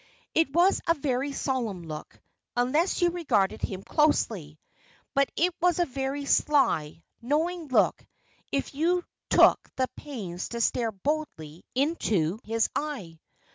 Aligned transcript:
It 0.33 0.51
was 0.51 0.81
a 0.87 0.95
very 0.95 1.31
solemn 1.31 1.83
look 1.83 2.19
unless 2.57 3.03
you 3.03 3.11
regarded 3.11 3.61
him 3.61 3.83
closely. 3.83 4.59
But 5.13 5.31
it 5.35 5.53
was 5.61 5.77
a 5.77 5.85
very 5.85 6.25
sly, 6.25 7.03
knowing 7.21 7.67
look 7.67 8.03
if 8.51 8.73
you 8.73 9.05
took 9.29 9.69
the 9.75 9.87
pains 9.95 10.49
to 10.49 10.59
stare 10.61 10.91
boldly 10.91 11.63
into 11.75 12.39
his 12.43 12.67
eye. 12.75 13.19